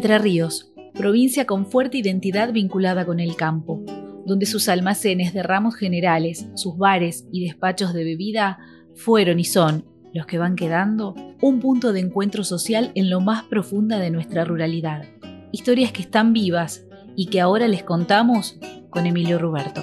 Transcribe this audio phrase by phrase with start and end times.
[0.00, 3.84] Entre Ríos, provincia con fuerte identidad vinculada con el campo,
[4.24, 8.60] donde sus almacenes de ramos generales, sus bares y despachos de bebida
[8.94, 9.84] fueron y son,
[10.14, 14.46] los que van quedando, un punto de encuentro social en lo más profunda de nuestra
[14.46, 15.04] ruralidad.
[15.52, 18.58] Historias que están vivas y que ahora les contamos
[18.88, 19.82] con Emilio Ruberto.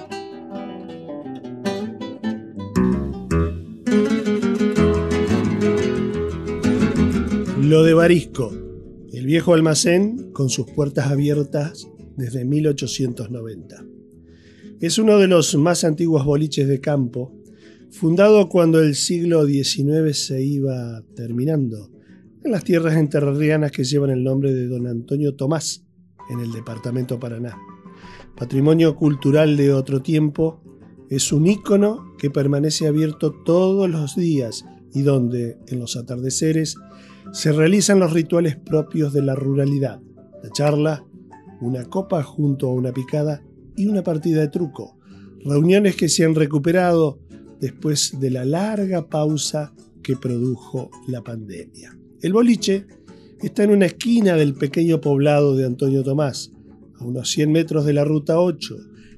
[7.62, 8.67] Lo de Barisco,
[9.14, 13.86] el viejo almacén con sus puertas abiertas desde 1890.
[14.80, 17.34] Es uno de los más antiguos boliches de campo,
[17.90, 21.90] fundado cuando el siglo XIX se iba terminando,
[22.44, 25.84] en las tierras enterrianas que llevan el nombre de don Antonio Tomás,
[26.30, 27.58] en el departamento Paraná.
[28.36, 30.62] Patrimonio cultural de otro tiempo,
[31.10, 36.76] es un ícono que permanece abierto todos los días y donde, en los atardeceres,
[37.32, 40.02] se realizan los rituales propios de la ruralidad,
[40.44, 41.06] la charla,
[41.62, 43.44] una copa junto a una picada
[43.76, 44.98] y una partida de truco,
[45.44, 47.20] reuniones que se han recuperado
[47.60, 51.98] después de la larga pausa que produjo la pandemia.
[52.22, 52.88] El boliche
[53.42, 56.54] está en una esquina del pequeño poblado de Antonio Tomás,
[57.00, 58.76] a unos 100 metros de la Ruta 8,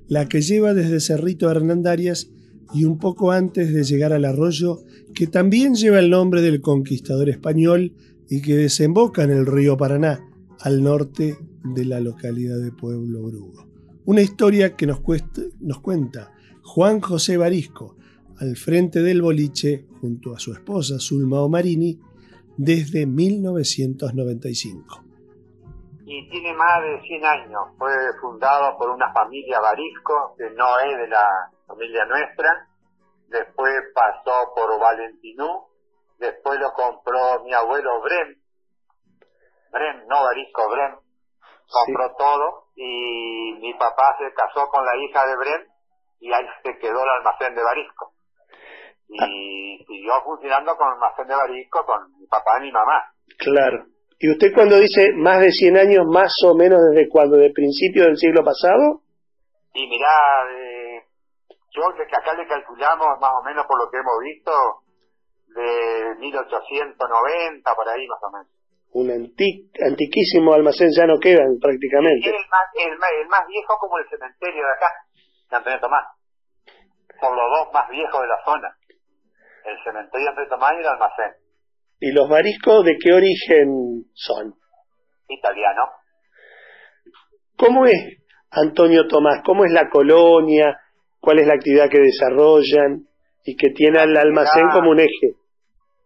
[0.07, 2.31] la que lleva desde Cerrito a Hernandarias
[2.73, 4.79] y un poco antes de llegar al arroyo
[5.13, 7.93] que también lleva el nombre del conquistador español
[8.29, 10.25] y que desemboca en el río Paraná,
[10.61, 13.67] al norte de la localidad de Pueblo Brugo.
[14.05, 16.31] Una historia que nos, cuenta
[16.63, 17.95] Juan José Barisco,
[18.37, 21.99] al frente del boliche junto a su esposa Zulma Omarini
[22.57, 25.03] desde 1995.
[26.05, 27.61] Y tiene más de 100 años.
[27.77, 32.67] Fue fundado por una familia Barisco, que no es de la familia nuestra.
[33.27, 35.69] Después pasó por Valentinú.
[36.17, 38.35] Después lo compró mi abuelo Brem.
[39.71, 40.97] Brem, no Barisco, Brem.
[41.71, 42.65] Compró todo.
[42.75, 45.67] Y mi papá se casó con la hija de Brem
[46.19, 48.13] y ahí se quedó el almacén de Barisco
[49.09, 53.11] y siguió funcionando con el almacén de Barisco con mi papá y mi mamá.
[53.37, 53.85] Claro.
[54.19, 58.03] ¿Y usted cuando dice más de 100 años, más o menos desde cuando, de principio
[58.03, 59.01] del siglo pasado?
[59.73, 60.07] Y mirá,
[60.51, 60.68] eh,
[61.71, 64.51] yo que acá le calculamos más o menos por lo que hemos visto,
[65.55, 68.47] de 1890, por ahí más o menos.
[68.91, 72.29] Un antiquísimo almacén ya no quedan prácticamente.
[72.29, 74.89] El más, el, más, viejo como el cementerio de acá,
[75.49, 76.05] de Antonio Tomás.
[77.21, 78.75] Por los dos más viejos de la zona
[79.65, 81.33] el cementerio de Tomás y el almacén.
[81.99, 84.55] ¿Y los mariscos de qué origen son?
[85.27, 85.83] Italiano.
[87.57, 89.41] ¿Cómo es Antonio Tomás?
[89.45, 90.79] ¿Cómo es la colonia?
[91.19, 93.05] ¿Cuál es la actividad que desarrollan?
[93.43, 95.35] Y que tiene al almacén como un eje.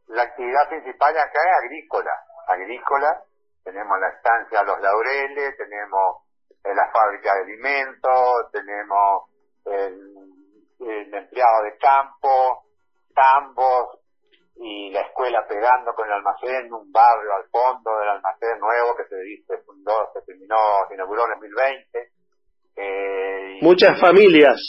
[0.08, 2.12] La actividad principal acá es agrícola.
[2.48, 3.22] Agrícola.
[3.64, 6.24] Tenemos la estancia Los Laureles, tenemos
[6.64, 9.30] eh, la fábrica de alimentos, tenemos
[9.66, 10.14] el,
[10.80, 12.64] el empleado de campo,
[13.16, 14.00] tambos
[14.56, 19.06] y la escuela pegando con el almacén, un barrio al fondo del almacén nuevo que
[19.06, 19.16] se,
[19.48, 22.12] se fundó, se terminó, se inauguró en el 2020.
[22.76, 24.60] Eh, Muchas familias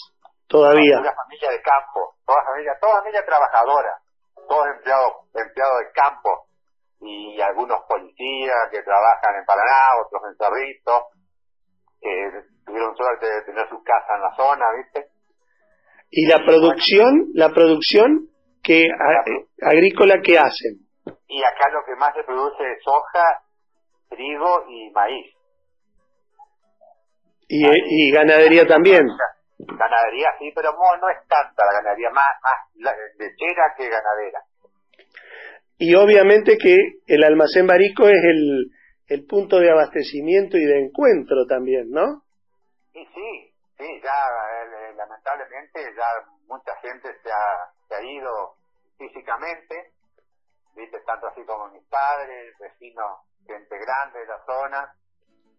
[0.55, 1.03] todavía.
[1.03, 3.97] Muchas familias de campo, todas familias, todas familias trabajadoras,
[4.47, 6.31] todos empleados, empleados de campo
[7.01, 11.11] y algunos policías que trabajan en Paraná, otros en Cerrito,
[12.01, 15.11] que tuvieron suerte de tener su casa en la zona, ¿viste?
[16.11, 18.31] Y la producción, la producción
[18.63, 18.87] que
[19.61, 20.87] agrícola que hacen.
[21.27, 23.43] Y acá lo que más se produce es soja,
[24.09, 25.35] trigo y maíz.
[27.49, 29.05] Y, ganadería también.
[29.59, 34.43] Ganadería sí, pero no, es tanta la ganadería, más, más lechera que ganadera.
[35.79, 36.77] Y obviamente que
[37.07, 38.71] el almacén Barico es el,
[39.09, 42.23] el punto de abastecimiento y de encuentro también, ¿no?
[42.93, 46.07] Sí, sí, sí, ya eh, lamentablemente ya
[46.47, 48.57] mucha gente se ha ha ido
[48.99, 49.93] físicamente,
[50.75, 54.95] viste, tanto así como mis padres, vecinos, gente grande de la zona,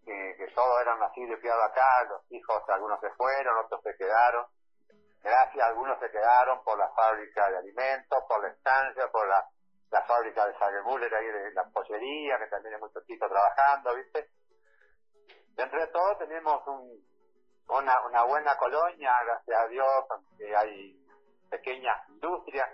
[0.06, 4.46] que, todos eran nacidos y criados acá, los hijos, algunos se fueron, otros se quedaron.
[5.22, 9.44] Gracias, algunos se quedaron por la fábrica de alimentos, por la estancia, por la,
[9.90, 14.30] la fábrica de Sagemuller ahí de la pollería, que también hay muchos chicos trabajando, ¿viste?
[15.56, 17.04] Dentro de todo tenemos un,
[17.68, 20.04] una, una buena colonia, gracias a Dios,
[20.38, 20.96] que hay
[21.50, 22.68] pequeñas industrias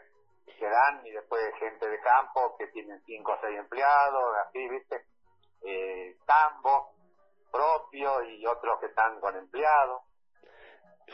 [0.58, 5.06] que dan y después gente de campo que tienen cinco o seis empleados, así, ¿viste?
[5.62, 6.92] Eh, tambo
[7.52, 10.02] propio y otros que están con empleados.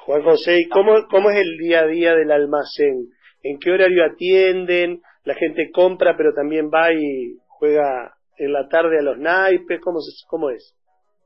[0.07, 3.11] Juan José, ¿y cómo, cómo es el día a día del almacén?
[3.43, 5.03] ¿En qué horario atienden?
[5.25, 9.81] La gente compra, pero también va y juega en la tarde a los naipes?
[9.83, 9.99] ¿Cómo,
[10.29, 10.75] cómo es?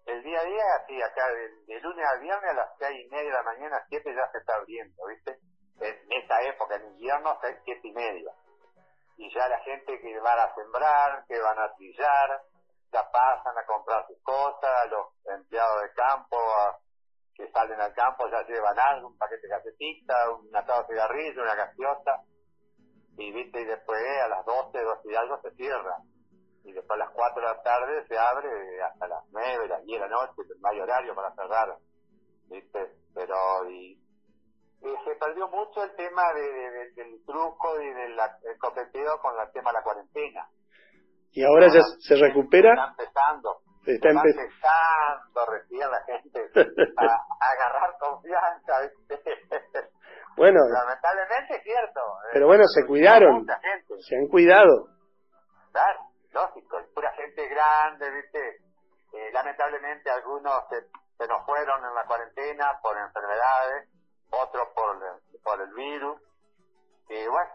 [0.06, 1.22] El día a día, sí, acá
[1.66, 4.38] de, lunes al viernes a las seis y media de la mañana, siete ya se
[4.38, 5.38] está abriendo, ¿viste?
[5.80, 8.32] En esa época, en invierno, seis, siete y media.
[9.16, 12.42] Y ya la gente que van a sembrar, que van a trillar,
[12.92, 16.36] ya pasan a comprar sus cosas, los empleados de campo
[17.34, 21.42] que salen al campo ya llevan algo, un paquete de galletita, un atado de cigarrillo,
[21.42, 22.22] una gaseosa,
[23.16, 25.96] y viste, y después a las 12, 12 y algo se cierra.
[26.64, 30.00] Y después a las 4 de la tarde se abre hasta las 9, las 10
[30.00, 31.76] de la noche, no hay horario para cerrar.
[32.48, 32.96] ¿Viste?
[33.14, 33.98] Pero y,
[35.04, 38.18] se perdió mucho el tema de, del truco y del
[38.58, 40.48] coqueteo con el tema de la cuarentena.
[41.32, 42.72] ¿Y ahora ya se recupera?
[42.72, 43.62] Está empezando.
[43.86, 46.50] Está, empezando recién la gente
[46.96, 48.74] a, agarrar confianza.
[50.34, 50.60] Bueno.
[50.66, 52.00] Lamentablemente es cierto.
[52.00, 53.46] Eh, pero bueno, se cuidaron.
[54.00, 54.88] Se han cuidado.
[55.70, 56.00] Claro,
[56.32, 56.78] lógico.
[56.78, 58.56] Es pura gente grande, ¿viste?
[59.12, 60.80] Eh, lamentablemente algunos se,
[61.18, 63.90] se, nos fueron en la cuarentena por enfermedades,
[64.30, 64.98] otros por,
[65.44, 66.18] por el virus.
[67.10, 67.52] Y bueno,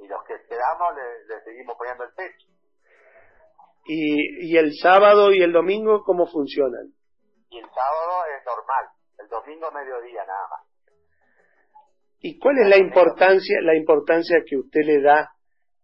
[0.00, 2.49] y los que quedamos le, le seguimos poniendo el pecho.
[3.86, 6.92] ¿Y, ¿Y el sábado y el domingo cómo funcionan?
[7.50, 8.84] Y el sábado es normal,
[9.18, 10.70] el domingo mediodía nada más.
[12.22, 15.32] ¿Y cuál es la importancia, la importancia que usted le da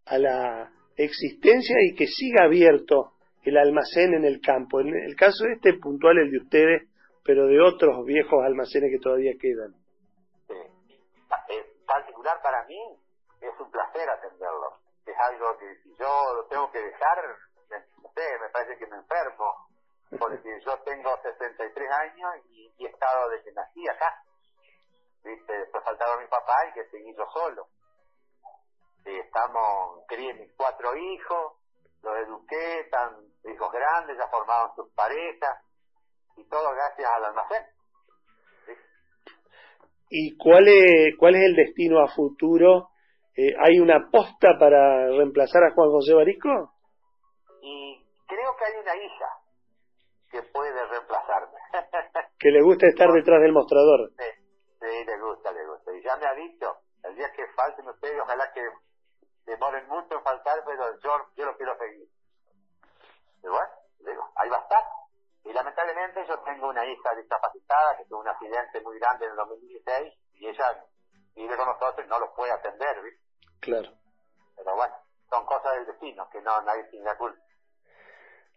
[0.05, 3.13] a la existencia y que siga abierto
[3.43, 4.81] el almacén en el campo?
[4.81, 6.83] En el caso de este puntual el de ustedes,
[7.25, 9.73] pero de otros viejos almacenes que todavía quedan.
[10.47, 10.55] Sí.
[11.49, 12.79] En particular para mí
[13.41, 14.79] es un placer atenderlo.
[15.07, 17.17] Es algo que si yo lo tengo que dejar,
[18.17, 19.69] sé, me parece que me enfermo.
[20.19, 24.23] Porque yo tengo 63 años y, he estado desde que nací acá.
[25.25, 25.53] ¿viste?
[25.59, 27.67] Después faltaba mi papá y que seguí yo solo.
[29.05, 31.55] Y estamos, crié mis cuatro hijos,
[32.03, 35.63] los eduqué, están hijos grandes, ya formaron sus parejas,
[36.37, 37.65] y todo gracias al almacén.
[40.09, 42.91] ¿Y cuál es, cuál es el destino a futuro?
[43.37, 46.76] Eh, ¿Hay una posta para reemplazar a Juan José Barisco?
[48.67, 49.29] Hay una hija
[50.31, 51.59] que puede reemplazarme.
[52.39, 54.11] que le gusta estar detrás del mostrador.
[54.19, 54.47] Sí,
[54.81, 55.93] Sí, le gusta, le gusta.
[55.93, 58.69] Y ya me ha dicho, el día que falten ustedes, ojalá que
[59.45, 62.09] demoren mucho en faltar, pero yo, yo lo quiero seguir.
[63.43, 63.71] Y bueno,
[64.01, 64.83] digo, ahí va a estar.
[65.45, 69.37] Y lamentablemente yo tengo una hija discapacitada que tuvo un accidente muy grande en el
[69.37, 70.85] 2016 y ella
[71.35, 73.23] vive con nosotros y no lo puede atender, ¿viste?
[73.61, 73.91] Claro.
[74.57, 74.95] Pero bueno,
[75.31, 77.41] son cosas del destino, que no nadie tiene la culpa.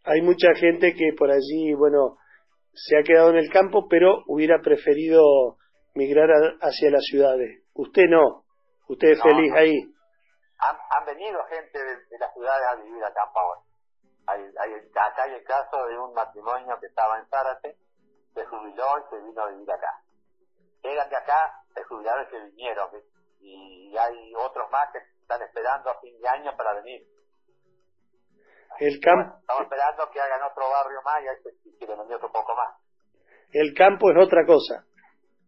[0.03, 2.17] Hay mucha gente que por allí, bueno,
[2.73, 5.57] se ha quedado en el campo, pero hubiera preferido
[5.95, 6.29] migrar
[6.61, 7.63] hacia las ciudades.
[7.73, 8.43] Usted no,
[8.87, 9.77] usted es feliz ahí.
[10.59, 13.59] Han, venido gente de, las ciudades a vivir acá en Pavón.
[14.27, 17.77] Hay, hay, acá hay el caso de un matrimonio que estaba en Zárate,
[18.33, 20.01] se jubiló y se vino a vivir acá.
[20.83, 22.89] Eran de acá, se jubilaron y se vinieron.
[23.41, 27.07] Y hay otros más que están esperando a fin de año para venir.
[28.79, 29.35] El campo.
[29.39, 32.79] estamos esperando que hagan otro barrio más y ahí se quieren venir otro poco más.
[33.51, 34.85] El campo es otra cosa.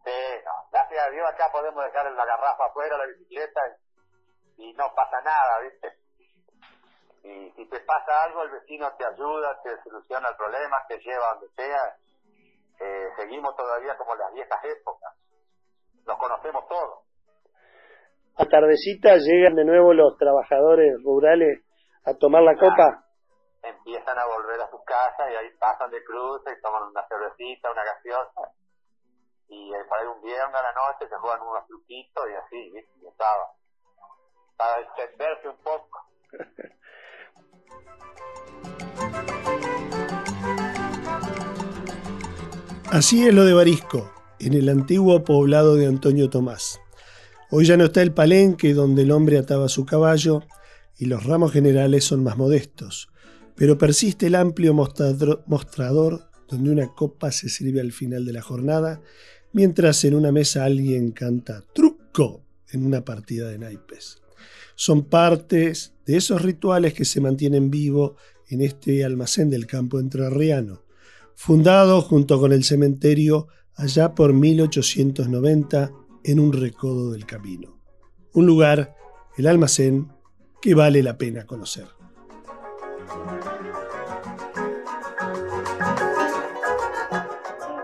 [0.03, 0.51] Sí, no.
[0.71, 3.61] Gracias a Dios acá podemos dejar la garrafa afuera la bicicleta
[4.57, 5.87] y, no pasa nada, ¿viste?
[7.23, 11.33] Y si te pasa algo, el vecino te ayuda, te soluciona el problema, te lleva
[11.33, 11.95] donde sea.
[12.79, 15.13] Eh, seguimos todavía como las viejas épocas.
[16.05, 17.05] Nos conocemos todos.
[18.37, 21.63] A tardecita llegan de nuevo los trabajadores rurales
[22.05, 23.05] a tomar la copa.
[23.63, 27.71] Empiezan a volver a sus casas y ahí pasan de cruce y toman una cervecita,
[27.71, 28.51] una gaseosa
[29.51, 32.91] y para ir un viernes a la noche se juegan unos truquitos y así, ¿viste?
[33.03, 33.51] Y estaba.
[34.55, 36.07] Para extenderse un poco.
[42.91, 46.81] Así es lo de Barisco, en el antiguo poblado de Antonio Tomás.
[47.49, 50.41] Hoy ya no está el palenque donde el hombre ataba su caballo
[50.97, 53.10] y los ramos generales son más modestos,
[53.61, 59.03] pero persiste el amplio mostrador donde una copa se sirve al final de la jornada
[59.53, 62.41] mientras en una mesa alguien canta truco
[62.71, 64.19] en una partida de naipes.
[64.73, 68.13] Son partes de esos rituales que se mantienen vivos
[68.49, 70.81] en este almacén del campo entrerriano,
[71.35, 75.91] fundado junto con el cementerio allá por 1890
[76.23, 77.79] en un recodo del camino.
[78.33, 78.95] Un lugar,
[79.37, 80.07] el almacén,
[80.63, 82.00] que vale la pena conocer.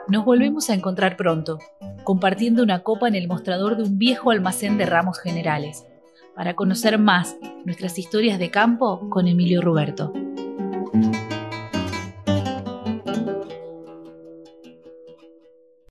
[0.07, 1.59] Nos volvemos a encontrar pronto,
[2.03, 5.85] compartiendo una copa en el mostrador de un viejo almacén de ramos generales,
[6.35, 10.13] para conocer más nuestras historias de campo con Emilio Roberto.